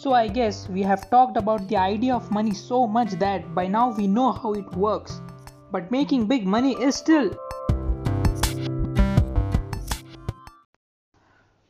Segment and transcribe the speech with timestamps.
[0.00, 3.66] So, I guess we have talked about the idea of money so much that by
[3.66, 5.20] now we know how it works.
[5.70, 7.36] But making big money is still.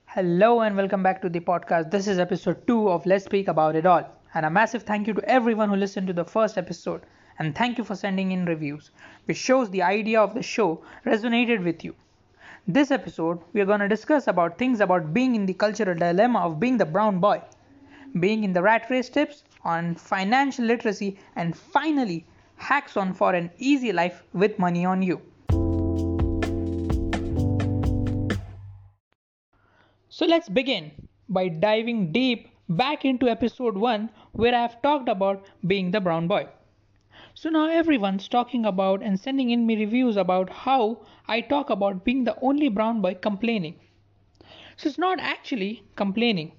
[0.07, 1.91] Hello and welcome back to the podcast.
[1.91, 4.09] This is episode 2 of Let's Speak About It All.
[4.33, 7.03] And a massive thank you to everyone who listened to the first episode.
[7.41, 8.93] And thank you for sending in reviews,
[9.25, 11.97] which shows the idea of the show resonated with you.
[12.69, 16.39] This episode, we are going to discuss about things about being in the cultural dilemma
[16.39, 17.43] of being the brown boy,
[18.19, 23.51] being in the rat race tips on financial literacy, and finally, hacks on for an
[23.59, 25.21] easy life with money on you.
[30.09, 30.93] So let's begin
[31.29, 36.29] by diving deep back into episode 1 where I have talked about being the brown
[36.29, 36.49] boy.
[37.35, 42.05] So now everyone's talking about and sending in me reviews about how I talk about
[42.05, 43.77] being the only brown boy complaining.
[44.77, 46.53] So it's not actually complaining.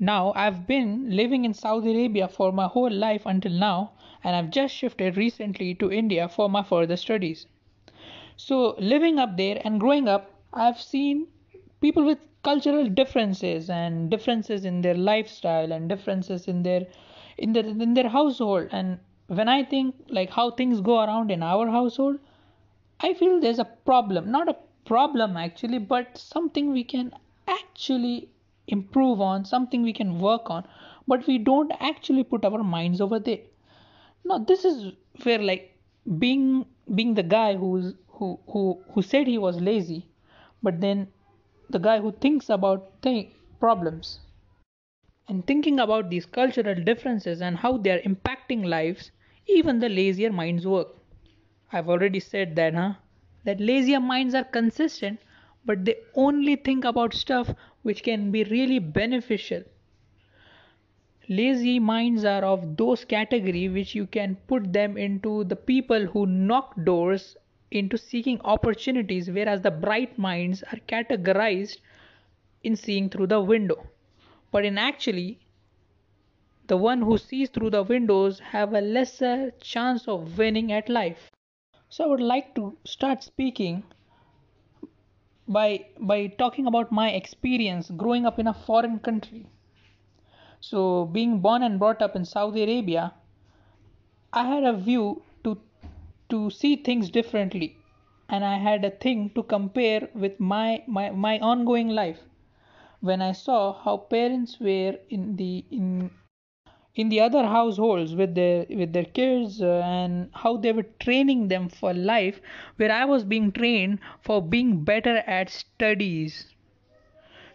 [0.00, 4.50] Now I've been living in Saudi Arabia for my whole life until now and I've
[4.50, 7.46] just shifted recently to India for my further studies.
[8.36, 11.26] So living up there and growing up I've seen
[11.80, 16.86] people with cultural differences and differences in their lifestyle and differences in their
[17.36, 21.42] in their in their household and when I think like how things go around in
[21.42, 22.18] our household,
[23.00, 24.30] I feel there's a problem.
[24.30, 27.12] Not a problem actually, but something we can
[27.46, 28.28] actually
[28.68, 30.66] improve on, something we can work on,
[31.06, 33.40] but we don't actually put our minds over there.
[34.24, 34.92] Now this is
[35.24, 35.74] where like
[36.18, 40.06] being being the guy who's who who who said he was lazy,
[40.62, 41.08] but then
[41.70, 44.20] the guy who thinks about th- problems
[45.28, 49.10] and thinking about these cultural differences and how they are impacting lives
[49.46, 50.88] even the lazier minds work.
[51.72, 52.94] I've already said that, huh?
[53.44, 55.20] That lazier minds are consistent,
[55.68, 59.62] but they only think about stuff which can be really beneficial.
[61.28, 66.24] Lazy minds are of those category which you can put them into the people who
[66.26, 67.36] knock doors
[67.70, 71.78] into seeking opportunities, whereas the bright minds are categorized
[72.62, 73.86] in seeing through the window.
[74.50, 75.38] But in actually,
[76.68, 81.30] the one who sees through the windows have a lesser chance of winning at life
[81.88, 83.82] so i would like to start speaking
[85.48, 89.46] by by talking about my experience growing up in a foreign country.
[90.60, 93.14] So being born and brought up in saudi arabia
[94.32, 95.56] i had a view to
[96.28, 97.76] to see things differently.
[98.28, 102.20] And i had a thing to compare with my my, my ongoing life.
[103.00, 106.10] When i saw how parents were in the in
[106.98, 111.46] in the other households with their with their kids uh, and how they were training
[111.52, 112.40] them for life
[112.76, 116.46] where i was being trained for being better at studies.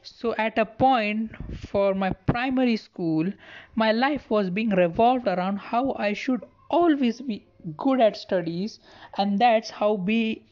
[0.01, 1.31] So at a point
[1.67, 3.31] for my primary school
[3.75, 7.45] my life was being revolved around how i should always be
[7.77, 8.79] good at studies
[9.17, 10.43] and that's how be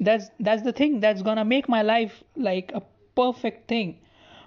[0.00, 2.82] that's that's the thing that's gonna make my life like a
[3.14, 3.98] perfect thing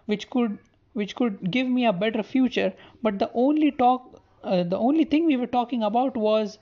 [0.06, 0.58] which could
[0.96, 2.74] which could give me a better future.
[3.04, 6.60] But the only talk uh, the only thing we were talking about was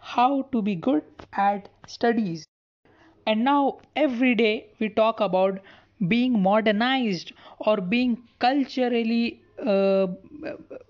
[0.00, 1.04] how to be good
[1.34, 2.46] at studies.
[3.26, 5.60] And now every day we talk about
[6.08, 10.08] being modernized or being culturally uh,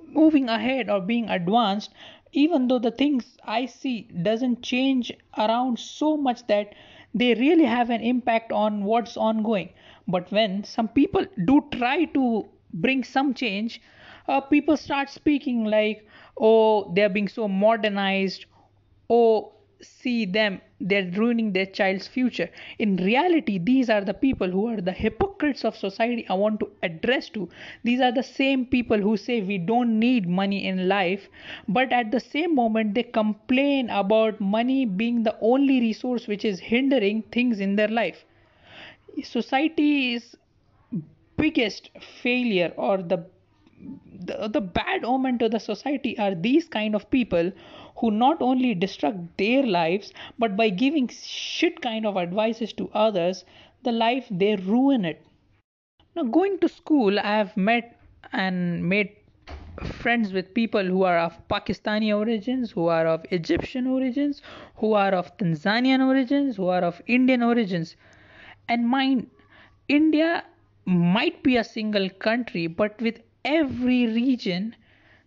[0.07, 1.91] moving ahead or being advanced
[2.33, 6.75] even though the things i see doesn't change around so much that
[7.15, 9.69] they really have an impact on what's ongoing.
[10.09, 13.81] But when some people do try to bring some change
[14.27, 16.07] uh, people start speaking like
[16.39, 18.47] oh they're being so modernized.
[19.11, 19.53] Oh
[19.83, 20.63] see them.
[20.81, 22.49] They're ruining their child's future.
[22.79, 26.71] In reality these are the people who are the hypocrites of society i want to
[26.83, 27.51] address to.
[27.83, 31.29] These are the same people who say we don't need money in life.
[31.69, 36.61] But at the same moment they complain about money being the only resource which is
[36.61, 38.25] hindering things in their life.
[39.23, 40.35] Society is
[41.37, 41.91] biggest
[42.23, 43.25] failure or the,
[44.27, 47.51] the the bad omen to the society are these kind of people
[47.97, 53.45] who not only destruct their lives but by giving shit kind of advices to others
[53.83, 55.27] the life they ruin it.
[56.17, 58.01] Now going to school i have met
[58.33, 59.17] and made
[59.83, 64.41] friends with people who are of pakistani origins who are of egyptian origins
[64.77, 67.97] who are of tanzanian origins who are of indian origins.
[68.69, 69.31] And mind
[69.89, 70.45] india
[70.87, 74.77] might be a single country, but with every region,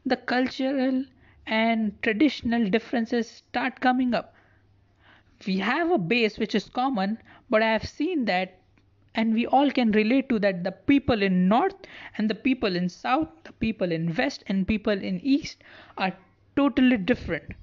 [0.05, 1.05] the cultural
[1.45, 4.35] and traditional differences start coming up.
[5.47, 7.17] We have a base which is common,
[7.49, 8.59] but I have seen that
[9.15, 11.75] and we all can relate to that the people in north
[12.17, 15.63] and the people in south the people in west and people in east
[15.97, 16.13] are
[16.55, 17.53] totally different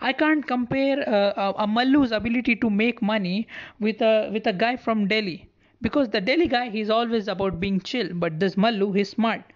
[0.00, 3.48] I can't compare uh, a Mallu's ability to make money
[3.80, 5.49] with a with a guy from Delhi
[5.82, 9.52] because the Delhi guy he's always about being chill, but this Mallu he's smart.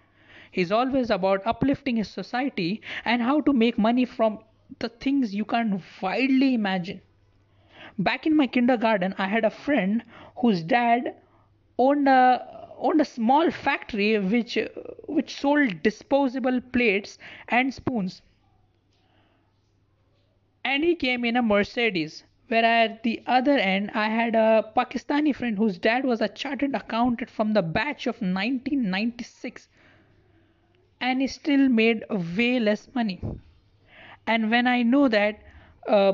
[0.51, 4.39] He's always about uplifting his society and how to make money from
[4.79, 7.01] the things you can't widely imagine.
[7.99, 10.03] Back in my kindergarten, I had a friend
[10.37, 11.15] whose dad
[11.77, 14.57] owned a owned a small factory which
[15.07, 17.17] which sold disposable plates
[17.49, 18.21] and spoons
[20.65, 25.33] and he came in a mercedes where at the other end i had a pakistani
[25.35, 29.69] friend whose dad was a chartered accountant from the batch of 1996
[31.01, 32.03] and he still made
[32.37, 33.19] way less money.
[34.27, 35.39] And when i know that
[35.87, 36.13] uh,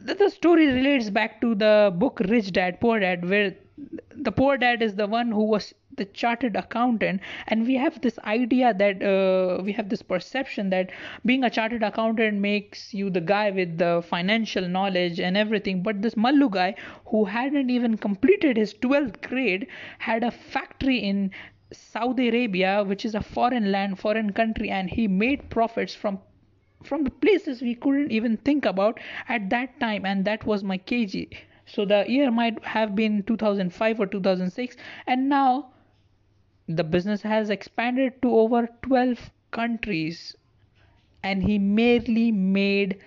[0.00, 3.54] the, the story relates back to the book rich dad poor dad where
[4.10, 8.18] the poor dad is the one who was the chartered accountant and we have this
[8.20, 10.90] idea that uh, we have this perception that
[11.26, 16.00] being a chartered accountant makes you the guy with the financial knowledge and everything but
[16.02, 16.74] this mallu guy
[17.06, 19.66] who hadn't even completed his 12th grade
[19.98, 21.30] had a factory in
[21.72, 26.18] saudi arabia which is a foreign land foreign country and he made profits from
[26.84, 28.98] from the places we couldn't even think about
[29.28, 31.28] at that time and that was my kg
[31.64, 35.71] so the year might have been 2005 or 2006 and now
[36.68, 40.36] the business has expanded to over 12 countries
[41.22, 42.98] and he merely made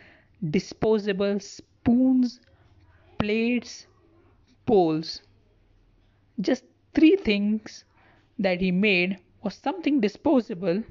[0.51, 2.39] disposable spoons
[3.19, 3.87] plates
[4.65, 5.21] bowls
[6.41, 6.63] just
[6.93, 7.83] three things
[8.39, 10.83] that he made was something disposable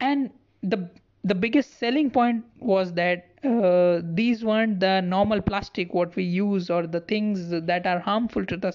[0.00, 0.30] and
[0.62, 0.88] the
[1.24, 6.70] the biggest selling point was that uh, these weren't the normal plastic what we use
[6.70, 8.72] or the things that are harmful to the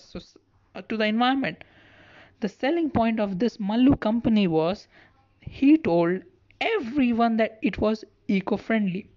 [0.89, 1.63] to the environment
[2.39, 4.87] the selling point of this mallu company was
[5.41, 6.21] he told
[6.61, 9.09] everyone that it was eco-friendly.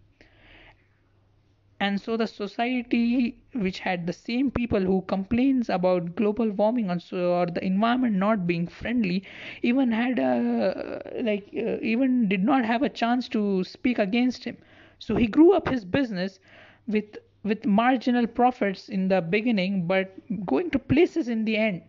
[1.80, 7.46] And so the society which had the same people who complains about global warming or
[7.46, 9.24] the environment not being friendly
[9.62, 14.56] even had a like uh, even did not have a chance to speak against him.
[14.98, 16.38] So he grew up his business
[16.86, 20.14] with with marginal profits in the beginning but
[20.46, 21.82] going to places in the end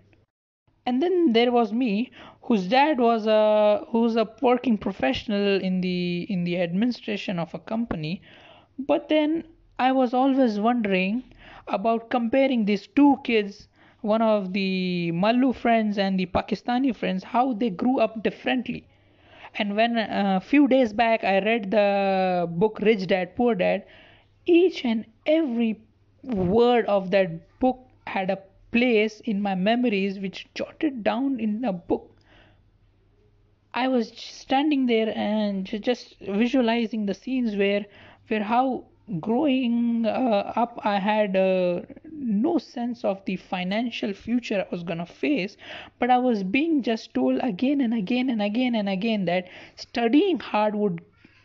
[0.90, 6.26] and then there was me whose dad was a who's a working professional in the
[6.36, 8.22] in the administration of a company
[8.88, 9.44] but then
[9.80, 11.24] I was always wondering
[11.68, 13.70] about comparing these two kids,
[14.02, 18.86] one of the Mallu friends and the Pakistani friends, how they grew up differently.
[19.56, 23.86] And when a few days back I read the book Rich Dad Poor Dad,
[24.46, 25.80] each and every
[26.24, 28.40] word of that book had a
[28.72, 32.16] place in my memories which jotted down in a book.
[33.74, 37.86] I was standing there and just visualizing the scenes where
[38.28, 38.86] where how
[39.20, 41.82] growing uh, up i had uh,
[42.12, 45.58] no sense of the financial future i was going to face
[45.98, 50.40] but i was being just told again and again and again and again that studying
[50.40, 51.02] hard would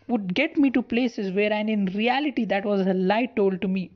[0.09, 3.69] would get me to places where and in reality that was a lie told to
[3.69, 3.91] me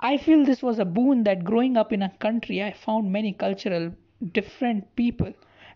[0.00, 3.32] i feel this was a boon that growing up in a country i found many
[3.32, 3.92] cultural
[4.32, 5.32] different people.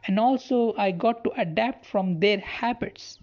[0.07, 3.19] And also i got to adapt from their habits.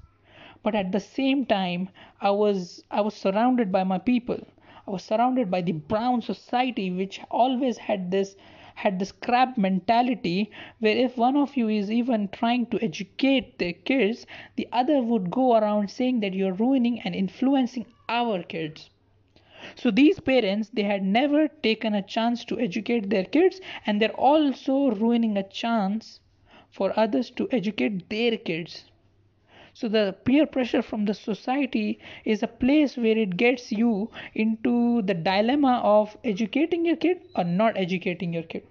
[0.63, 1.89] But at the same time
[2.21, 4.39] i was i was surrounded by my people.
[4.87, 8.35] I was surrounded by the brown society which always had this
[8.75, 13.73] had this crab mentality where if one of you is even trying to educate their
[13.73, 14.25] kids
[14.55, 18.89] the other would go around saying that you're ruining and influencing our kids
[19.75, 24.11] so these parents they had never taken a chance to educate their kids and they're
[24.11, 26.19] also ruining a chance
[26.71, 28.85] for others to educate their kids.
[29.73, 35.01] So the peer pressure from the society is a place where it gets you into
[35.03, 38.63] the dilemma of educating your kid or not educating your kid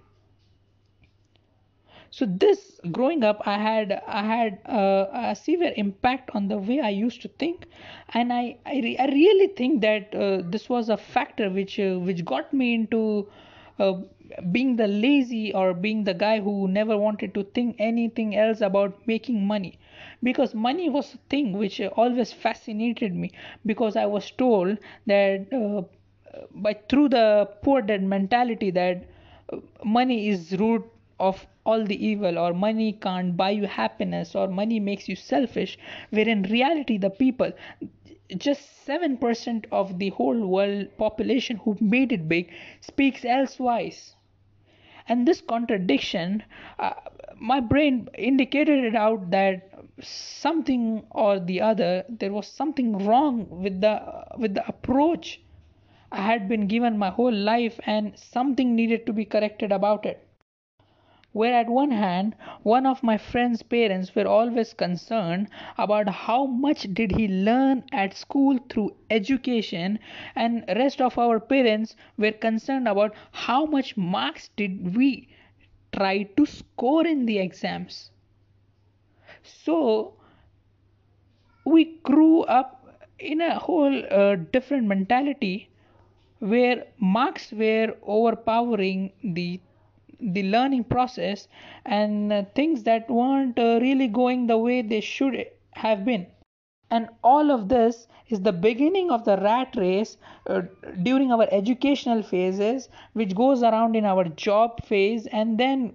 [2.11, 6.81] so this growing up i had i had uh, a severe impact on the way
[6.81, 7.67] i used to think.
[8.15, 11.99] And i i, re- I really think that uh, this was a factor which uh,
[11.99, 13.29] which got me into
[13.79, 13.95] uh,
[14.53, 19.07] being the lazy or being the guy who never wanted to think anything else about
[19.07, 19.79] making money.
[20.23, 23.31] Because money was a thing which always fascinated me.
[23.65, 25.83] Because I was told that uh,
[26.55, 29.05] by through the poor dead mentality that
[29.53, 30.85] uh, money is root
[31.21, 35.79] of all the evil or money can't buy you happiness or money makes you selfish
[36.11, 37.53] where in reality the people
[38.37, 44.15] just 7% of the whole world population who made it big speaks elsewise.
[45.09, 46.43] And this contradiction
[46.79, 46.93] uh,
[47.41, 49.71] my brain indicated it out that
[50.03, 55.41] something or the other there was something wrong with the with the approach
[56.13, 60.28] i had been given my whole life and something needed to be corrected about it
[61.33, 66.83] where at one hand one of my friend's parents were always concerned about how much
[66.95, 69.99] did he learn at school through education
[70.37, 75.29] and rest of our parents were concerned about how much marks did we
[75.93, 78.11] try to score in the exams.
[79.43, 80.15] So
[81.65, 82.75] we grew up
[83.19, 85.69] in a whole uh, different mentality
[86.41, 89.61] where marks were overpowering the
[90.21, 91.49] the learning process
[91.85, 96.27] and uh, things that weren't uh, really going the way they should have been.
[96.91, 100.63] And all of this is the beginning of the rat race uh,
[101.03, 105.95] during our educational phases which goes around in our job phase and then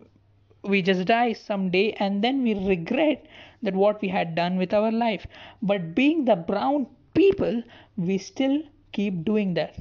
[0.63, 3.25] we just die someday and then we regret
[3.63, 5.25] that what we had done with our life.
[5.61, 7.63] But being the brown people
[7.97, 8.61] we still
[8.91, 9.75] keep doing that.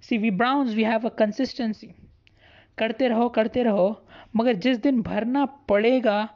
[0.00, 1.94] See we browns we have a consistency
[2.78, 3.88] करते रहो करते रहो,
[4.36, 6.28] मगर जिस दिन भरना पड़ेगा,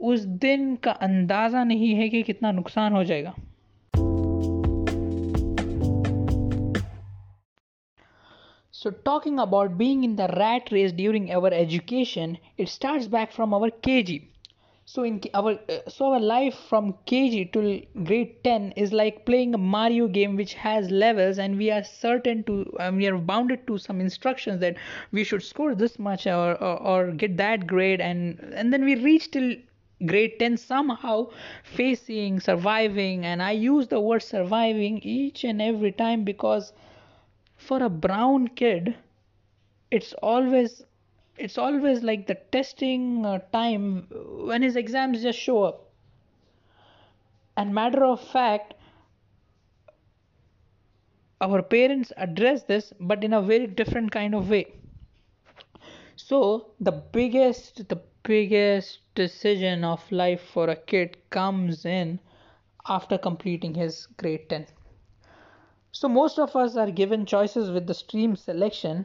[0.00, 3.34] उस दिन का अंदाज़ा नहीं है कि कितना नुकसान हो जाएगा।
[8.74, 13.52] So talking about being in the rat race during our education it start back from
[13.52, 14.20] our K G
[14.90, 17.60] so in our uh, so our life from kg to
[18.08, 22.42] grade 10 is like playing a mario game which has levels and we are certain
[22.48, 24.76] to um, we are bounded to some instructions that
[25.12, 28.96] we should score this much or, or, or get that grade and and then we
[28.96, 29.54] reach till
[30.06, 31.16] grade 10 somehow
[31.62, 36.72] facing surviving and i use the word surviving each and every time because
[37.56, 38.94] for a brown kid
[39.90, 40.82] it's always
[41.40, 44.06] it's always like the testing uh, time
[44.48, 45.90] when his exams just show up.
[47.56, 48.74] And matter of fact
[51.40, 54.66] our parents address this but in a very different kind of way.
[56.16, 62.20] So the biggest the biggest decision of life for a kid comes in
[62.86, 64.66] after completing his grade 10
[65.92, 69.04] so most of us are given choices with the stream selection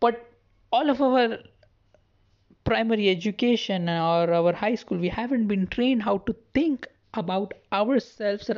[0.00, 0.30] but
[0.71, 1.37] all of our
[2.63, 8.49] primary education or our high school we haven't been trained how to think about ourselves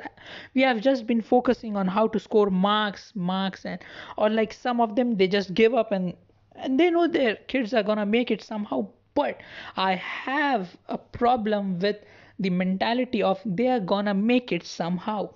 [0.53, 3.82] we have just been focusing on how to score marks marks and
[4.17, 6.13] or like some of them they just give up and
[6.55, 9.41] and they know their kids are gonna make it somehow but
[9.75, 11.98] i have a problem with
[12.39, 15.27] the mentality of they are gonna make it somehow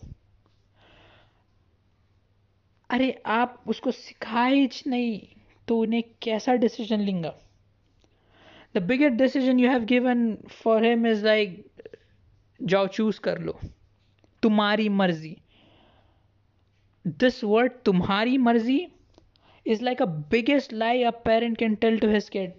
[2.91, 5.17] अरे आप उसको सिखाए नहीं
[5.68, 7.34] तो उन्हें कैसा decision लेंगा?
[8.74, 11.64] The biggest decision you have given for him is like
[12.60, 13.58] जाओ चूज़ कर लो।
[14.42, 15.36] तुम्हारी मर्ज़ी।
[17.04, 18.86] दिस वर्ड तुम्हारी मर्ज़ी
[19.66, 22.52] is like a biggest lie a parent can tell to his kid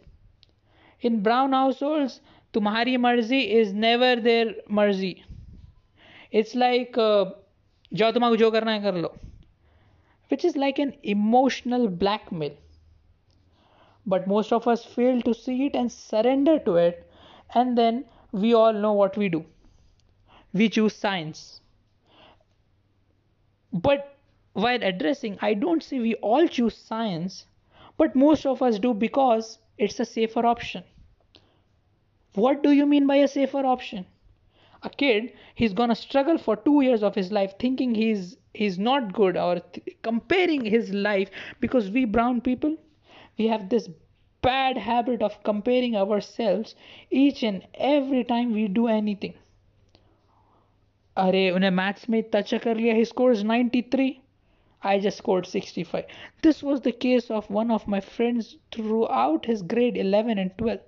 [1.04, 2.12] in brown household
[2.54, 5.16] तुम्हारी मर्ज़ी इज़ नेवर देयर मर्ज़ी।
[6.34, 9.14] इट्स लाइक uh, जाओ तुम्हारा जो करना है कर लो।
[10.32, 12.56] Which is like an emotional blackmail
[14.06, 17.10] but most of us fail to see it and surrender to it
[17.56, 19.46] and then we all know what we do.
[20.54, 21.60] We choose science.
[23.74, 24.16] But
[24.54, 27.46] while addressing i don't say we all choose science
[27.98, 30.84] but most of us do because it's a safer option.
[32.36, 34.06] What do you mean by a safer option?
[34.84, 39.14] A kid he's gonna struggle for two years of his life thinking he's he's not
[39.14, 41.30] good or th- comparing his life
[41.62, 42.78] because we brown people
[43.39, 43.89] we have this
[44.43, 46.75] bad habit of comparing ourselves
[47.11, 49.35] each and every time we do anything
[51.17, 54.11] अरे उन्हें maths में इतना अच्छा कर लिया he scores 93
[54.81, 56.05] I just scored 65.
[56.41, 60.79] This was the case of one of my friends throughout his grade 11 and 12.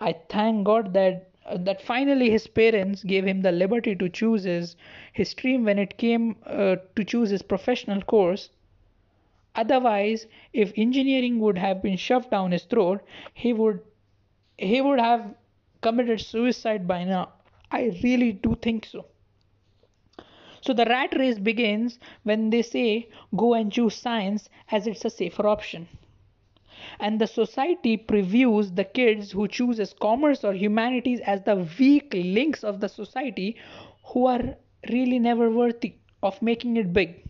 [0.00, 4.44] I thank God that uh, that finally his parents gave him the liberty to choose
[4.44, 4.76] his,
[5.12, 8.50] his stream when it came uh, to choose his professional course
[9.57, 13.01] Otherwise, if engineering would have been shoved down his throat,
[13.33, 13.81] he would
[14.57, 15.33] he would have
[15.81, 17.33] committed suicide by now.
[17.71, 19.05] I really do think so.
[20.61, 25.09] So the rat race begins when they say go and choose science as it's a
[25.09, 25.87] safer option.
[26.99, 32.63] And the society previews the kids who chooses commerce or humanities as the weak links
[32.63, 33.55] of the society
[34.05, 34.55] who are
[34.89, 37.23] really never worthy of making it big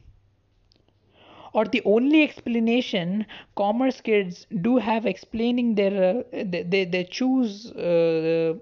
[1.53, 3.25] or the only explanation
[3.55, 8.53] commerce kids do have explaining their uh, they, they, choose uh,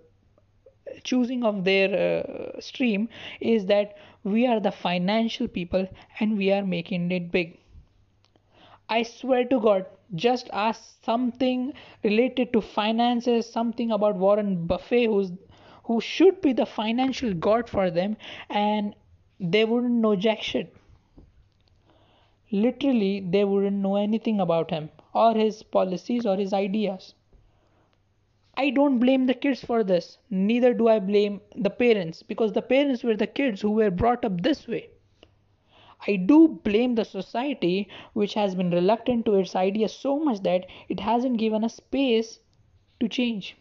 [1.04, 5.88] choosing of their uh, stream is that we are the financial people
[6.20, 7.58] and we are making it big.
[8.90, 11.74] I swear to god just ask something
[12.04, 15.32] related to finances something about warren buffett who's
[15.86, 18.16] who should be the financial god for them
[18.50, 18.96] and
[19.40, 20.76] they wouldn't know jack shit
[22.52, 27.14] literally they wouldn't know anything about him or his policies or his ideas
[28.58, 32.62] I don't blame the kids for this, neither do I blame the parents because the
[32.62, 34.92] parents were the kids who were brought up this way.
[36.08, 40.68] I do blame the society which has been reluctant to its ideas so much that
[40.88, 42.40] it hasn't given us space
[43.02, 43.58] to change.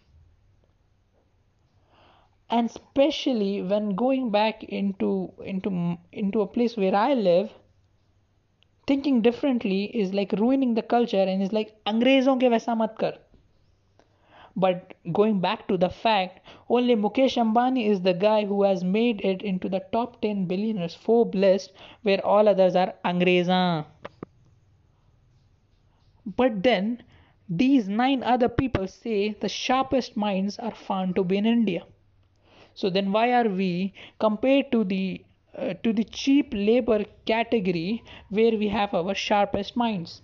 [2.49, 7.53] And especially when going back into into into a place where I live,
[8.88, 13.18] thinking differently is like ruining the culture and is like अंग्रेजों के वैसा मत कर
[14.56, 19.22] but going back to the fact, only Mukesh Ambani is the guy who has made
[19.22, 21.72] it into the top 10 billionaires Forbes list,
[22.02, 23.86] where all others are Angreza.
[26.26, 27.04] But then,
[27.48, 31.86] these nine other people say the sharpest minds are found to be in India.
[32.74, 35.24] So then, why are we compared to the
[35.57, 40.23] uh, to the cheap labor category where we have our sharpest minds?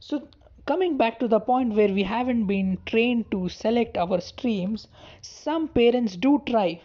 [0.00, 0.28] So
[0.66, 4.88] coming back to the point where we haven't been trained to select our streams,
[5.22, 6.80] some parents do try,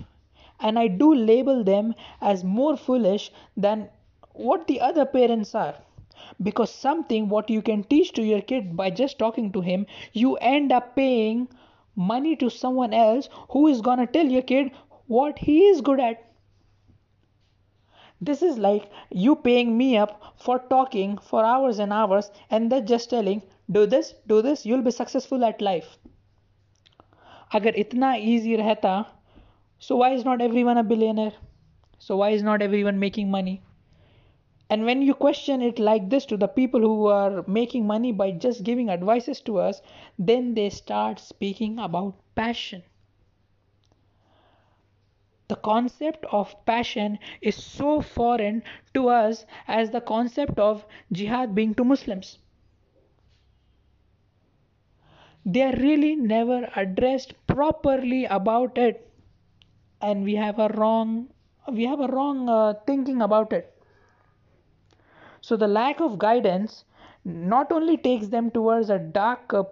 [0.59, 3.89] and I do label them as more foolish than
[4.33, 5.75] what the other parents are.
[6.41, 10.35] Because something what you can teach to your kid by just talking to him, you
[10.37, 11.47] end up paying
[11.95, 14.71] money to someone else who is gonna tell your kid
[15.06, 16.24] what he is good at.
[18.20, 22.86] This is like you paying me up for talking for hours and hours and then
[22.86, 25.98] just telling do this do this you'll be successful at life
[27.54, 28.92] अगर इतना easy रहता
[29.78, 31.34] so why is not everyone a billionaire
[31.98, 33.60] so why is not everyone making money
[34.70, 38.30] and when you question it like this to the people who are making money by
[38.30, 39.80] just giving advices to us
[40.18, 42.82] then they start speaking about passion
[45.53, 48.63] the concept of passion is so foreign
[48.93, 52.39] to us as the concept of jihad being to muslims.
[55.45, 59.09] They are really never addressed properly about it.
[60.01, 61.29] And we have a wrong
[61.71, 63.73] we have a wrong uh, thinking about it.
[65.41, 66.85] So the lack of guidance
[67.23, 69.63] not only takes them towards a dark uh,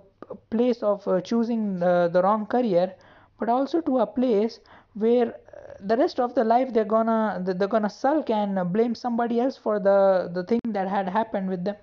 [0.52, 2.96] place of uh, choosing the, the wrong career
[3.40, 4.60] but also to a place
[4.94, 5.36] where
[5.84, 9.80] the rest of the life they're gonna they're gonna sulk and blame somebody else for
[9.80, 11.76] the the thing that had happened with them.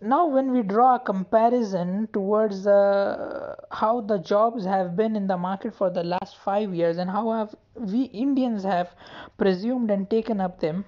[0.00, 5.36] Now when we draw a comparison towards uh, how the jobs have been in the
[5.36, 8.94] market for the last 5 years and how have we Indians have
[9.38, 10.84] presumed and taken up them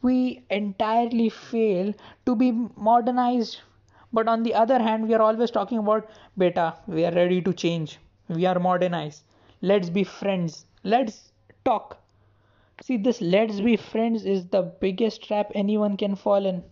[0.00, 1.92] we entirely fail
[2.24, 3.58] to be modernized.
[4.12, 7.52] But on the other hand we are always talking about beta we are ready to
[7.52, 7.98] change
[8.29, 9.23] we are modernized
[9.61, 11.31] let's be friends let's
[11.65, 11.97] talk
[12.81, 16.63] see this let's be friends is the biggest trap anyone can fall in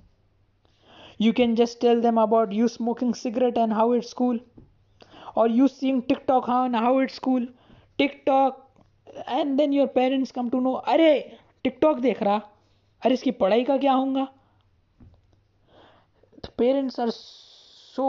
[1.17, 4.39] you can just tell them about you smoking cigarette and how it's cool
[5.36, 7.46] or you seeing tiktok and how it's cool
[7.98, 8.67] tiktok
[9.28, 11.12] and then your parents come to know अरे
[11.63, 12.41] TikTok देख रहा
[13.06, 14.28] अरे इसकी पढ़ाई का क्या होगा
[16.44, 18.08] the parents are so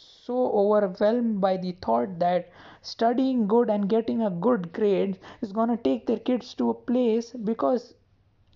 [0.00, 2.50] so overwhelmed by the thought that
[2.82, 6.74] studying good and getting a good grade is going to take their kids to a
[6.74, 7.94] place because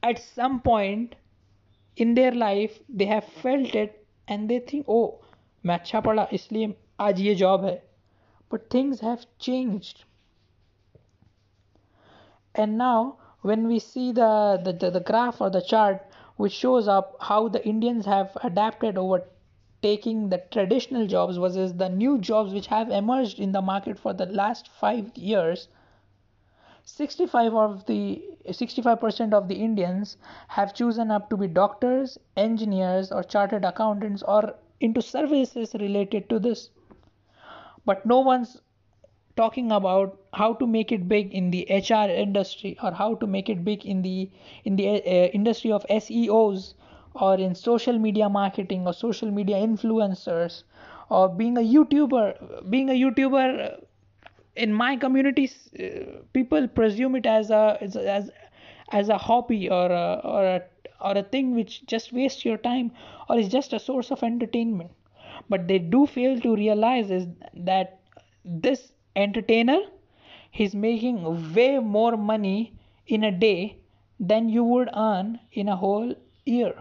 [0.03, 1.15] at some point
[1.97, 5.21] in their life they have felt it and they think oh
[5.67, 7.81] मैं अच्छा पढ़ा इसलिए आज ये job है
[8.51, 10.05] but things have changed
[12.55, 16.89] and now when we see the, the, the, the graph or the chart which shows
[16.89, 19.21] up how the indians have adapted over
[19.84, 24.14] taking the traditional jobs versus the new jobs which have emerged in the market for
[24.14, 25.68] the last 5 years
[26.86, 30.18] 65 of the 65% of the Indians
[30.50, 36.40] have chosen up to be doctors, engineers, or chartered accountants or into services related to
[36.40, 36.70] this.
[37.86, 38.62] But no one's
[39.38, 43.50] talking about how to make it big in the HR industry or how to make
[43.50, 44.30] it big in the
[44.66, 46.74] in the uh, industry of SEOs
[47.16, 50.64] or in social media marketing or social media influencers
[51.10, 53.80] or being a YouTuber being a YouTuber
[54.56, 58.32] in my community uh, people presume it as a as,
[58.92, 60.62] as a hobby or a, or a
[61.02, 62.92] or a thing which just wastes your time
[63.30, 64.92] or is just a source of entertainment.
[65.50, 68.00] But they do fail to realize is that
[68.46, 69.80] this entertainer
[70.52, 72.74] he's making way more money
[73.08, 73.78] in a day
[74.20, 76.74] than you would earn in a whole year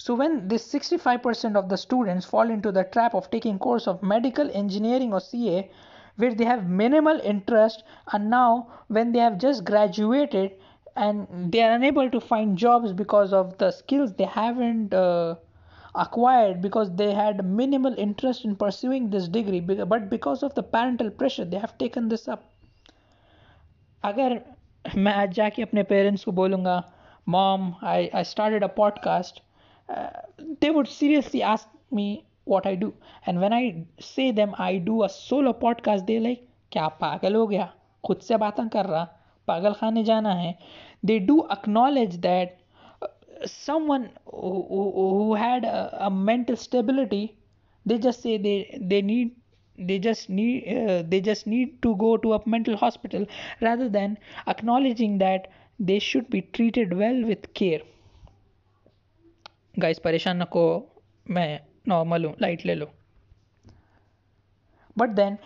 [0.00, 4.02] so when this 65% of the students fall into the trap of taking course of
[4.02, 5.70] medical engineering or ca
[6.16, 10.52] where they have minimal interest and now when they have just graduated
[10.96, 15.34] and they are unable to find jobs because of the skills they haven't uh,
[15.94, 21.10] acquired because they had minimal interest in pursuing this degree but because of the parental
[21.10, 22.44] pressure they have taken this up
[24.04, 24.40] अगर
[24.96, 26.82] मैं आज जाके अपने parents को बोलूँगा
[27.34, 29.40] mom I, I started a podcast
[29.90, 30.10] uh,
[30.60, 32.92] they would seriously ask me what I do
[33.26, 37.46] and when I say them I do a solo podcast they like क्या पागल हो
[37.46, 37.72] गया
[38.06, 39.04] खुद से बातें कर रहा
[39.48, 40.52] पागल खाने जाना है
[41.10, 42.56] they do acknowledge that
[43.44, 47.34] someone who, who, who had a, a, mental stability
[47.86, 49.34] they just say they they need
[49.78, 53.26] they just need uh, they just need to go to a mental hospital
[53.60, 57.82] rather than acknowledging that they should be treated well with care
[59.75, 60.63] Guys परेशान न को
[61.27, 62.89] मैं normal हूँ light ले लो।
[64.97, 65.37] But then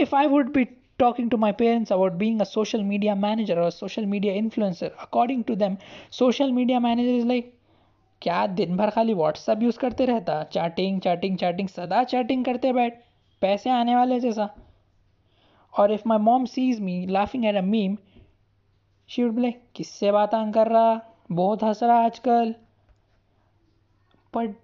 [0.00, 0.64] if I would be
[0.98, 5.44] talking to my parents about being a social media manager और social media influencer according
[5.44, 5.76] to them
[6.12, 7.52] social media manager is like
[8.22, 10.42] क्या दिन भर खाली व्हाट्सअप यूज़ करते रहता?
[10.44, 13.00] Chatting chatting chatting सदा chatting करते बैठ,
[13.42, 14.48] पैसे आने वाले जैसा।
[15.72, 17.96] और if my mom sees me laughing at a meme
[19.08, 21.00] she would किससे बात कर रहा?
[21.32, 22.54] बहुत हंस रहा आजकल।
[24.38, 24.56] But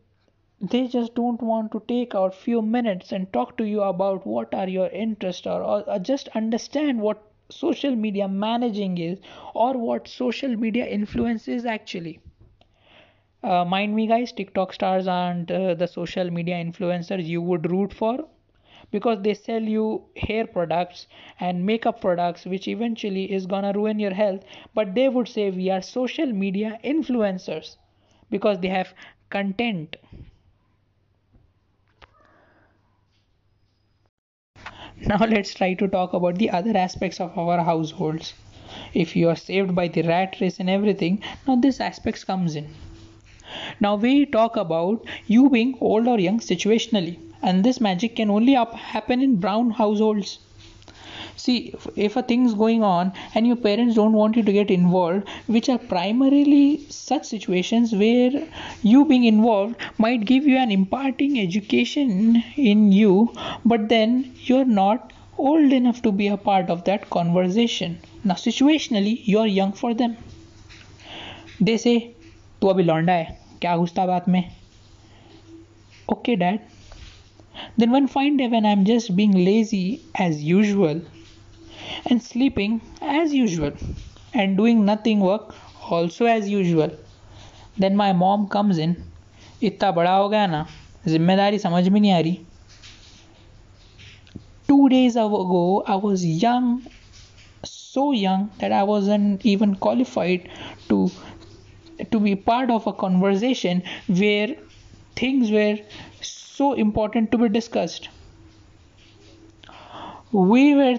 [0.60, 4.54] they just don't want to take out few minutes and talk to you about what
[4.54, 9.18] are your interests or, or, just understand what social media managing is
[9.54, 12.20] or what social media influence is actually.
[13.42, 17.92] Uh, mind me guys tiktok stars aren't uh, the social media influencers you would root
[17.92, 18.24] for
[18.90, 21.06] because they sell you hair products
[21.40, 24.42] and makeup products which eventually is gonna ruin your health
[24.74, 27.76] but they would say we are social media influencers
[28.30, 28.94] because they have
[29.36, 29.96] content
[35.06, 38.32] Now let's try to talk about the other aspects of our households.
[38.94, 42.68] If you are saved by the rat race and everything, now this aspect comes in.
[43.80, 48.54] Now we talk about you being old or young situationally, and this magic can only
[48.54, 50.38] happen in brown households
[51.35, 55.27] see if a thing's going on and your parents don't want you to get involved
[55.47, 58.43] which are primarily such situations where
[58.81, 63.31] you being involved might give you an imparting education in you
[63.65, 69.19] but then you're not old enough to be a part of that conversation now situationally
[69.23, 70.17] you're young for them
[71.61, 71.97] they say
[72.61, 74.43] तू अभी लौंडा है क्या घुसता बात में
[76.13, 76.59] okay dad
[77.77, 81.01] then one fine day when i'm just being lazy as usual
[82.05, 83.71] and sleeping as usual
[84.33, 85.55] and doing nothing work
[85.89, 86.91] also as usual
[87.77, 88.95] then my mom comes in
[89.63, 90.65] इतना बड़ा हो गया ना
[91.07, 92.37] जिम्मेदारी समझ में नहीं आ रही
[94.69, 96.69] two days ago I was young
[97.71, 100.47] so young that I wasn't even qualified
[100.89, 100.99] to
[102.11, 103.81] to be part of a conversation
[104.21, 104.55] where
[105.21, 105.77] things were
[106.21, 108.09] so important to be discussed
[110.31, 110.97] we were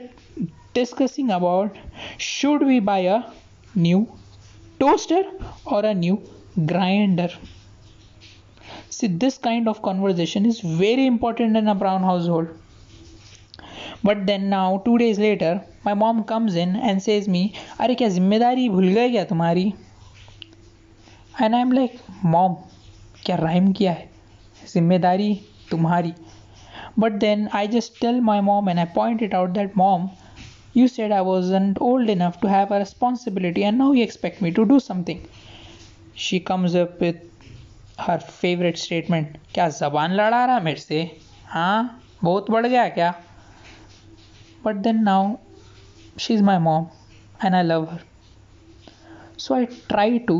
[0.77, 1.75] discussing about
[2.29, 3.17] should we buy a
[3.87, 3.99] new
[4.79, 5.23] toaster
[5.65, 6.15] or a new
[6.71, 7.29] grinder
[8.97, 12.47] see this kind of conversation is very important in a brown household
[14.03, 15.53] but then now two days later
[15.87, 17.43] my mom comes in and says me
[17.79, 19.65] क्या ज़िम्मेदारी भूल गए क्या तुम्हारी
[21.41, 21.97] and I am like
[22.35, 22.55] mom
[23.25, 24.09] क्या rhyme किया है
[24.73, 25.33] ज़िम्मेदारी
[25.71, 26.13] तुम्हारी
[27.03, 30.03] but then i just tell my mom and i point it out that mom
[30.74, 34.50] you said I wasn't old enough to have a responsibility and now you expect me
[34.52, 35.26] to do something.
[36.14, 37.16] She comes up with
[37.98, 41.00] her favorite statement क्या जबान लड़ा रहा मेरे से
[41.46, 43.14] हाँ बहुत बढ़ गया क्या
[44.64, 45.40] but then now
[46.16, 46.86] she's my mom
[47.42, 48.00] and I love her
[49.36, 50.38] so I try to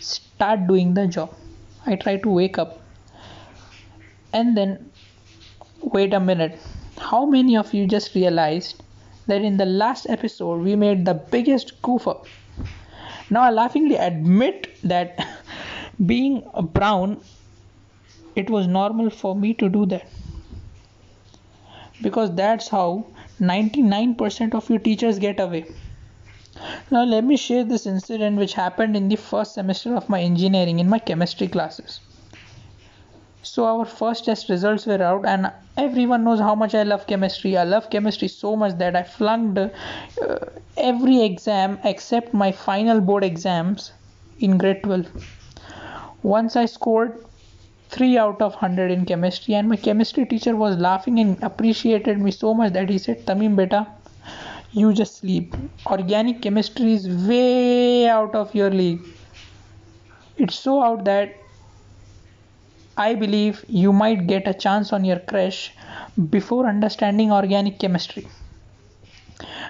[0.00, 1.34] start doing the job
[1.86, 2.80] I try to wake up
[4.32, 4.90] and then
[5.96, 6.58] wait a minute
[6.98, 8.82] how many of you just realized
[9.27, 12.25] that in the last episode we made the biggest goof up.
[13.29, 15.27] Now I laughingly admit that
[16.05, 17.21] being brown,
[18.35, 20.07] it was normal for me to do that.
[22.01, 23.05] Because that's how
[23.39, 25.65] 99% of your teachers get away
[26.91, 30.79] now let me share this incident which happened in the first semester of my engineering
[30.79, 31.99] in my chemistry classes
[33.43, 37.57] so our first test results were out and everyone knows how much i love chemistry.
[37.57, 39.69] I love chemistry so much that i flunked uh,
[40.77, 43.91] every exam except my final board exams
[44.39, 45.07] in grade 12
[46.23, 47.25] once i scored
[47.89, 52.31] 3 out of 100 in chemistry and my chemistry teacher was laughing and appreciated me
[52.31, 53.85] so much that he said tamim beta
[54.73, 55.55] you just sleep.
[55.85, 59.01] Organic chemistry is way out of your league.
[60.37, 61.35] It's so out that
[62.97, 65.73] I believe you might get a chance on your crash
[66.29, 68.27] before understanding organic chemistry.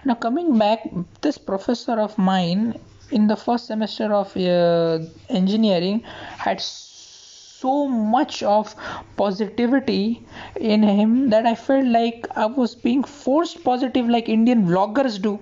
[0.04, 0.80] Now, coming back,
[1.22, 2.78] this professor of mine
[3.12, 6.02] in the first semester of uh, engineering
[6.38, 8.76] had so much of
[9.16, 10.26] positivity
[10.58, 15.40] in him that I felt like I was being forced positive, like Indian vloggers do.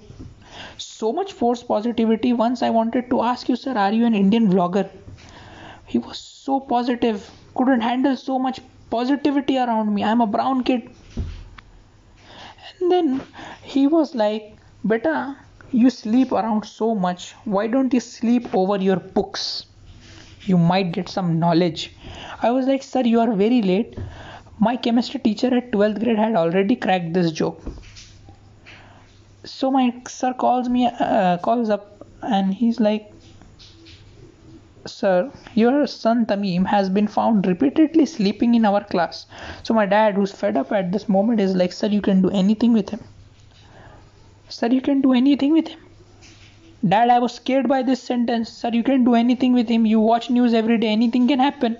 [0.77, 2.33] So much forced positivity.
[2.33, 4.87] Once I wanted to ask you, sir, are you an Indian vlogger?
[5.87, 8.59] He was so positive couldn't handle so much
[8.89, 10.03] positivity around me.
[10.03, 10.89] I'm a brown kid.
[12.79, 13.21] And then
[13.63, 15.37] he was like beta
[15.71, 17.33] you sleep around so much.
[17.45, 19.65] Why don't you sleep over your books?
[20.41, 21.95] You might get some knowledge.
[22.41, 23.97] I was like sir you are very late.
[24.59, 27.63] My chemistry teacher at 12th grade had already cracked this joke.
[29.43, 33.11] So my sir calls me uh, calls up and he's like
[34.85, 39.27] Sir, your son Tamim has been found repeatedly sleeping in our class.
[39.63, 42.29] So, my dad, who's fed up at this moment, is like, Sir, you can do
[42.29, 43.03] anything with him.
[44.49, 45.79] Sir, you can do anything with him.
[46.87, 48.49] Dad, I was scared by this sentence.
[48.49, 49.85] Sir, you can do anything with him.
[49.85, 51.77] You watch news every day, anything can happen.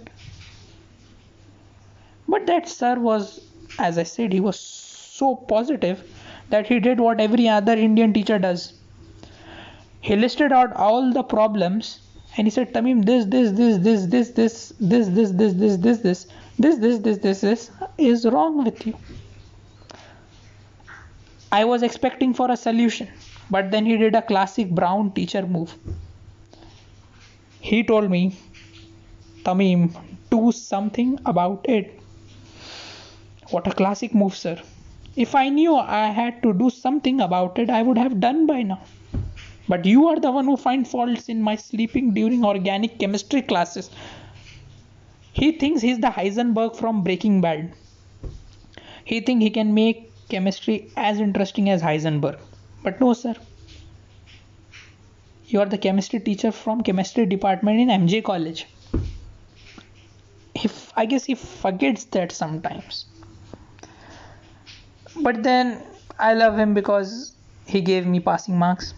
[2.28, 3.42] But that sir was,
[3.80, 6.04] as I said, he was so positive
[6.50, 8.74] that he did what every other Indian teacher does.
[10.02, 12.00] He listed out all the problems
[12.38, 15.98] and he said tamim this this this this this this this this this this this
[16.06, 16.26] this
[16.64, 17.72] this this this this this
[18.12, 18.94] is wrong with you
[21.52, 23.10] i was expecting for a solution
[23.56, 25.74] but then he did a classic brown teacher move
[27.72, 28.22] he told me
[29.48, 29.84] tamim
[30.36, 32.00] do something about it
[33.50, 34.58] what a classic move sir
[35.28, 38.62] if i knew i had to do something about it i would have done by
[38.72, 38.82] now
[39.72, 43.90] but you are the one who find faults in my sleeping during organic chemistry classes.
[45.32, 47.72] He thinks he's the Heisenberg from Breaking Bad.
[49.06, 52.38] He thinks he can make chemistry as interesting as Heisenberg.
[52.84, 53.34] But no, sir.
[55.46, 58.66] You are the chemistry teacher from chemistry department in MJ College.
[60.54, 63.06] If I guess he forgets that sometimes.
[65.22, 65.82] But then
[66.20, 67.34] I love him because
[67.66, 68.94] he gave me passing marks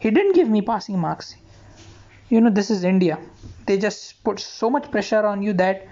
[0.00, 1.34] he didn't give me passing marks.
[2.28, 3.18] You know this is india.
[3.66, 5.86] They just put so much pressure on you that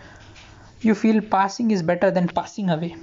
[0.80, 2.96] you feel passing is better than passing away.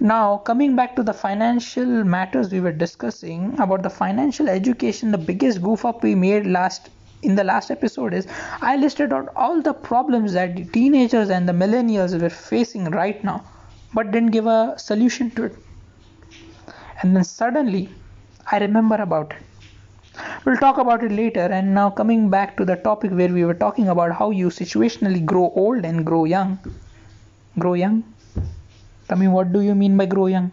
[0.00, 5.18] Now coming back to the financial matters we were discussing about the financial education the
[5.18, 6.90] biggest goof up we made last
[7.22, 8.28] in the last episode is
[8.62, 13.24] i listed out all the problems that the teenagers and the millennials were facing right
[13.24, 13.44] now
[13.94, 15.56] but didn't give a solution to it.
[17.02, 17.88] And then suddenly
[18.50, 19.42] I remember about it.
[20.44, 21.40] We'll talk about it later.
[21.40, 25.24] And now, coming back to the topic where we were talking about how you situationally
[25.24, 26.58] grow old and grow young.
[27.58, 28.04] Grow young?
[29.08, 30.50] Tell me, what do you mean by grow young?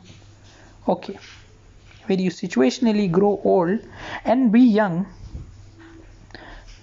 [0.87, 1.17] Okay.
[2.07, 3.79] Where you situationally grow old
[4.25, 5.07] and be young.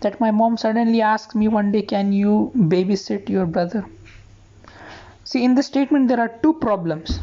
[0.01, 3.85] That my mom suddenly asked me one day, Can you babysit your brother?
[5.25, 7.21] See, in the statement, there are two problems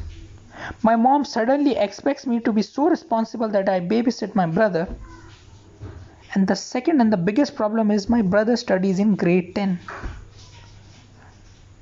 [0.82, 4.88] my mom suddenly expects me to be so responsible that I babysit my brother.
[6.34, 9.80] And the second and the biggest problem is my brother studies in grade 10.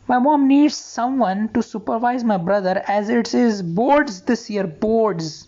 [0.08, 5.48] My mom needs someone to supervise my brother as it is boards this year, boards.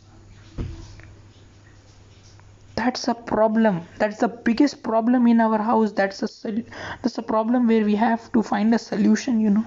[2.75, 3.81] That's a problem.
[3.97, 5.91] That's the biggest problem in our house.
[5.93, 6.63] That's a
[7.01, 9.65] that's a problem where we have to find a solution, you know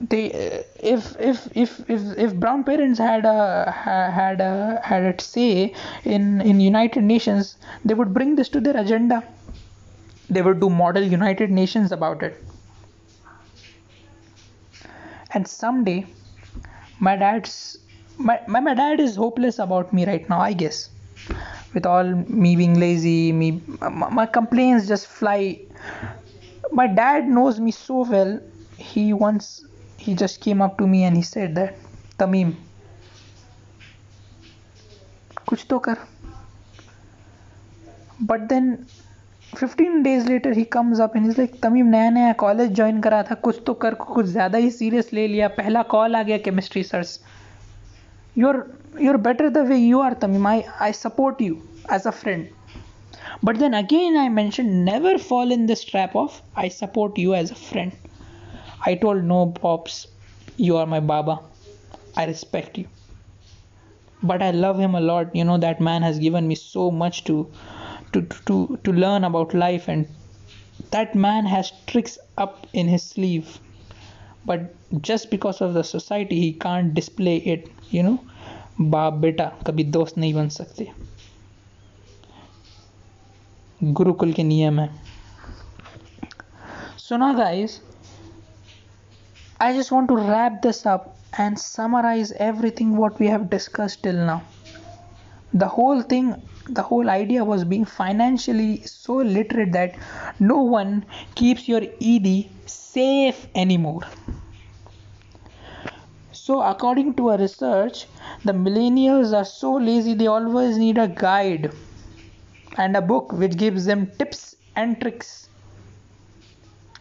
[0.00, 5.74] they if if if if if brown parents had a had a had a say
[6.04, 9.22] in in united nations they would bring this to their agenda.
[10.28, 12.44] They would do model united nations about it.
[15.32, 16.06] And someday
[17.00, 17.78] my dad's
[18.18, 20.90] my, my, my dad is hopeless about me right now i guess.
[21.74, 25.60] With all me being lazy me my, my complaints just fly.
[26.72, 28.40] My dad knows me so well.
[28.76, 29.64] He wants
[30.06, 31.84] he just came up to me and he said that
[32.18, 32.52] Tamim
[35.48, 35.96] कुछ तो कर.
[38.22, 38.76] But then
[39.56, 43.22] fifteen days later he comes up and is like Tamim नया नया college join करा
[43.22, 46.82] था, कुछ तो कर, कुछ ज़्यादा ही सीरियस ले लिया, पहला कॉल आ गया chemistry
[46.82, 47.18] sirs
[48.38, 48.56] you're
[49.02, 51.60] you're better the way you are Tamim I I support you
[51.94, 52.46] as a friend
[53.44, 57.50] but then again I mention never fall in this trap of I support you as
[57.50, 57.92] a friend
[58.85, 60.07] i told no pops
[60.57, 61.39] you are my baba
[62.15, 62.87] i respect you
[64.31, 67.23] but i love him a lot you know that man has given me so much
[67.23, 67.37] to
[68.13, 70.07] to to to learn about life and
[70.91, 73.59] that man has tricks up in his sleeve
[74.45, 78.19] but just because of the society he can't display it you know
[78.81, 80.87] बाप बेटा कभी दोस्त नहीं बन सकते
[83.83, 84.89] गुरुकुल के नियम है
[87.03, 87.73] so now guys
[89.60, 94.14] i just want to wrap this up and summarize everything what we have discussed till
[94.14, 94.42] now.
[95.52, 96.34] The whole thing
[96.68, 99.94] the whole idea was being financially so literate that
[100.40, 102.26] no one keeps your ed
[102.66, 104.02] safe anymore.
[106.32, 108.06] So, according to a research,
[108.44, 111.72] the millennials are so lazy they always need a guide
[112.76, 115.48] and a book which gives them tips and tricks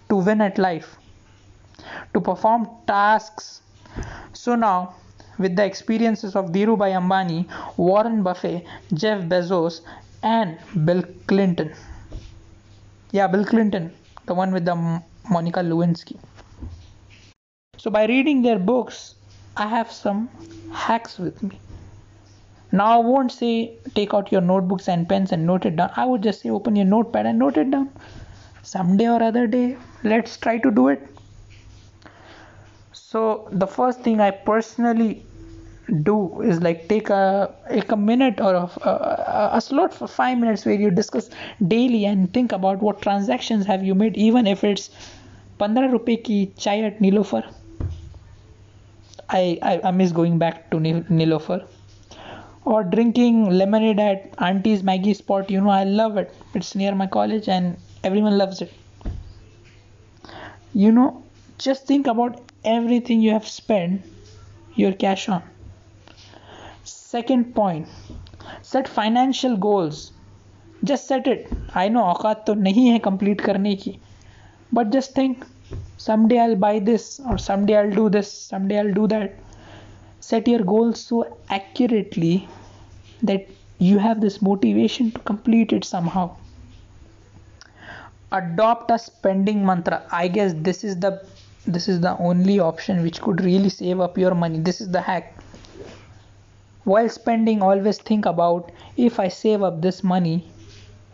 [0.10, 0.98] to win at life,
[2.14, 3.62] to perform tasks.
[4.34, 4.96] So, now
[5.38, 7.46] with the experiences of Dhirubhai Ambani,
[7.78, 9.82] Warren Buffett, Jeff Bezos,
[10.24, 11.74] and Bill Clinton.
[13.12, 13.94] Yeah, Bill Clinton,
[14.26, 16.18] the one with the Monica Lewinsky.
[17.78, 19.16] So, by reading their books,
[19.58, 20.30] I have some
[20.74, 21.60] hacks with me.
[22.72, 25.92] Now, I won't say take out your notebooks and pens and note it down.
[25.96, 27.90] I would just say open your notepad and note it down.
[28.64, 31.15] Someday or other day, let's try to do it
[32.96, 35.26] so the first thing i personally
[36.04, 40.38] do is like take a like a minute or a, a, a, slot for five
[40.38, 41.30] minutes where you discuss
[41.68, 44.90] daily and think about what transactions have you made even if it's
[45.60, 47.44] 15 rupee ki chai at Nilofer.
[49.30, 51.66] I, I i miss going back to Nilofer.
[52.66, 55.52] Or drinking lemonade at auntie's Maggi spot.
[55.52, 56.34] You know i love it.
[56.56, 58.74] It's near my college and everyone loves it.
[60.74, 61.25] You know
[61.59, 64.03] just think about everything you have spent
[64.75, 65.43] your cash on.
[66.85, 67.87] Second point,
[68.63, 70.13] set financial goals.
[70.83, 71.49] Just set it.
[71.75, 73.99] I know औकात तो नहीं है complete करने की.
[74.73, 75.45] But just think
[75.99, 79.35] someday I'll buy this, or someday I'll do this, someday I'll do that.
[80.21, 82.49] Set your goals so accurately
[83.23, 86.31] that you have this motivation to complete it somehow.
[88.33, 90.03] Adopt a spending mantra.
[90.13, 91.27] I guess this is the
[91.68, 94.60] this is the only option which could really save up your money.
[94.60, 95.38] This is the hack.
[96.84, 100.48] While spending, always think about if I save up this money,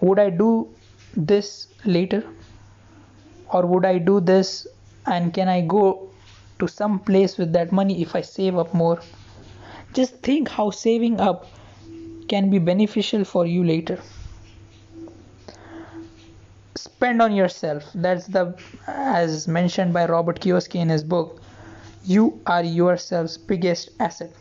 [0.01, 0.67] would I do
[1.15, 2.23] this later?
[3.51, 4.67] or would I do this
[5.05, 6.09] and can I go
[6.59, 9.01] to some place with that money if I save up more?
[9.93, 11.47] Just think how saving up
[12.29, 13.99] can be beneficial for you later.
[16.81, 17.83] Spend on yourself.
[17.93, 18.55] That's the,
[18.87, 21.39] as mentioned by Robert Kiyosaki in his book,
[22.03, 24.31] you are yourself's biggest asset.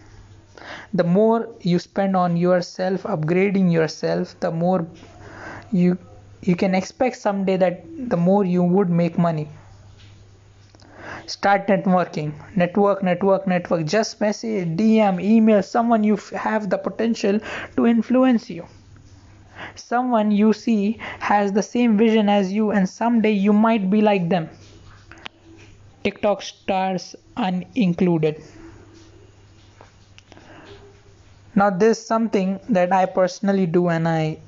[0.95, 4.87] The more you spend on yourself, upgrading yourself, the more
[5.71, 5.99] you
[6.43, 9.47] you can expect someday that the more you would make money
[11.27, 17.39] start networking network network network just message dm email someone you have the potential
[17.77, 18.67] to influence you
[19.75, 24.29] someone you see has the same vision as you and someday you might be like
[24.29, 24.49] them
[26.05, 28.43] tiktok stars unincluded
[31.55, 34.39] now this is something that i personally do and i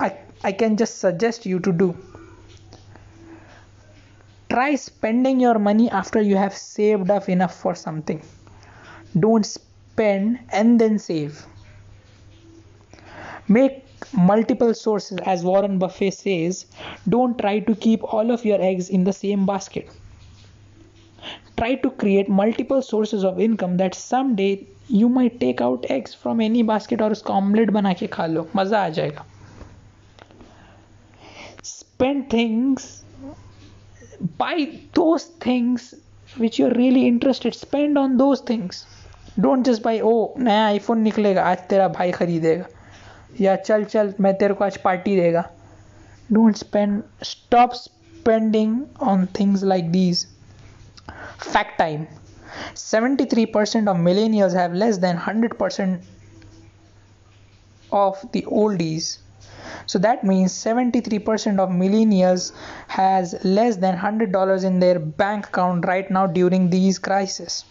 [0.00, 1.96] i I can just suggest you to do.
[4.50, 8.20] Try spending your money after you have saved up enough for something.
[9.18, 11.46] Don't spend and then save.
[13.46, 16.66] Make multiple sources, as Warren Buffett says.
[17.08, 19.90] Don't try to keep all of your eggs in the same basket.
[21.56, 26.40] Try to create multiple sources of income that someday you might take out eggs from
[26.40, 29.24] any basket और उसका omelette बना के खा लो मज़ा आ जाएगा
[31.62, 33.04] spend things
[34.38, 34.56] buy
[34.94, 35.94] those things
[36.42, 38.84] which you're really interested spend on those things
[39.46, 42.64] don't just buy oh नया आईफोन निकलेगा आज तेरा भाई खरीदेगा
[43.41, 45.49] या चल चल मैं तेरे को आज पार्टी देगा
[46.29, 48.71] don't spend stop spending
[49.09, 50.23] on things like these
[51.53, 52.07] fact time
[52.73, 55.99] 73% of millennials have less than 100%
[57.91, 59.19] of the oldies
[59.85, 62.51] so that means 73% of millennials
[62.87, 67.63] has less than $100 in their bank account right now during these crises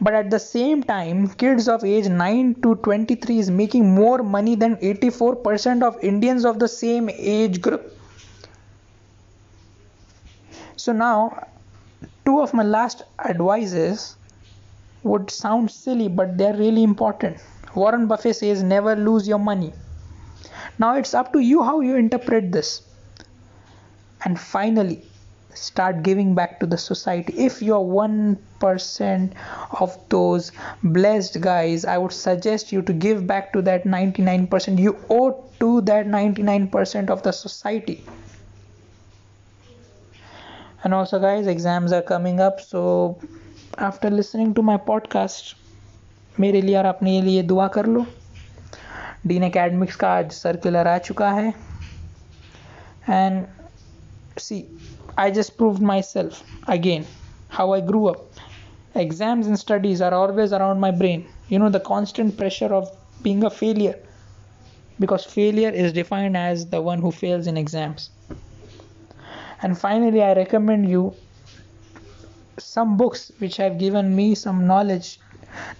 [0.00, 4.54] but at the same time kids of age 9 to 23 is making more money
[4.54, 7.92] than 84% of indians of the same age group.
[10.76, 11.48] So now
[12.24, 14.16] two of my last advices
[15.02, 17.38] would sound silly but they're really important.
[17.74, 19.72] Warren buffett says never lose your money.
[20.78, 22.82] Now it's up to you how you interpret this.
[24.24, 25.04] And finally
[25.56, 29.32] start giving back to the society if you're 1%
[29.80, 30.52] of those
[30.82, 35.80] blessed guys i would suggest you to give back to that 99% you owe to
[35.82, 38.04] that 99% of the society
[40.84, 43.18] and also guys exams are coming up so
[43.78, 45.54] after listening to my podcast
[46.40, 48.06] मेरे लिए और अपने लिए दुआ कर लो
[49.26, 51.48] dean academics का आज circular आ चुका है
[53.08, 53.46] and
[54.38, 54.58] see
[55.16, 57.06] I just proved myself again
[57.48, 58.20] how I grew up.
[58.94, 61.26] Exams and studies are always around my brain.
[61.48, 62.90] You know, the constant pressure of
[63.22, 63.98] being a failure
[64.98, 68.10] because failure is defined as the one who fails in exams.
[69.62, 71.14] And finally, I recommend you
[72.58, 75.18] some books which have given me some knowledge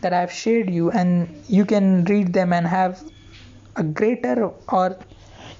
[0.00, 3.02] that I've shared you, and you can read them and have
[3.76, 4.98] a greater or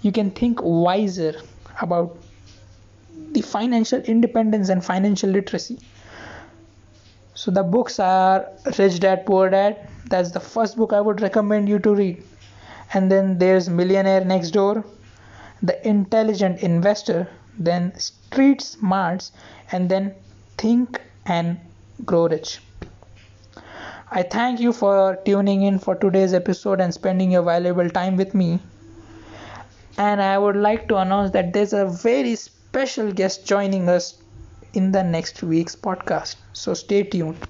[0.02, 1.34] you can think wiser
[1.80, 2.16] about
[3.36, 5.78] the financial independence and financial literacy.
[7.34, 8.46] So the books are
[8.78, 9.88] rich dad poor dad.
[10.08, 12.22] That's the first book i would recommend you to read.
[12.94, 14.84] And then there's millionaire next door
[15.62, 17.28] the intelligent investor
[17.58, 19.32] then street smarts
[19.72, 20.14] and then
[20.58, 21.58] think and
[22.04, 22.60] grow rich.
[24.10, 28.34] I thank you for tuning in for today's episode and spending your valuable time with
[28.34, 28.60] me.
[29.98, 32.36] And i would like to announce that there's a very
[32.76, 34.22] special guest joining us
[34.74, 36.36] in the next week's podcast.
[36.52, 37.48] So stay tuned.